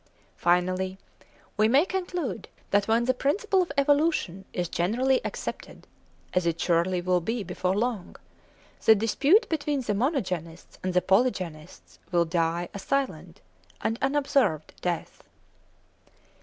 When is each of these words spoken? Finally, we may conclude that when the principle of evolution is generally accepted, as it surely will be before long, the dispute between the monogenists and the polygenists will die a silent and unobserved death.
Finally, 0.37 0.97
we 1.57 1.67
may 1.67 1.85
conclude 1.85 2.47
that 2.71 2.87
when 2.87 3.03
the 3.05 3.13
principle 3.13 3.61
of 3.61 3.71
evolution 3.77 4.45
is 4.51 4.67
generally 4.67 5.23
accepted, 5.23 5.85
as 6.33 6.47
it 6.47 6.59
surely 6.59 6.99
will 7.03 7.21
be 7.21 7.43
before 7.43 7.75
long, 7.77 8.15
the 8.85 8.95
dispute 8.95 9.47
between 9.47 9.81
the 9.81 9.93
monogenists 9.93 10.79
and 10.81 10.95
the 10.95 11.03
polygenists 11.03 11.99
will 12.11 12.25
die 12.25 12.67
a 12.73 12.79
silent 12.79 13.41
and 13.81 13.99
unobserved 14.01 14.73
death. 14.81 15.21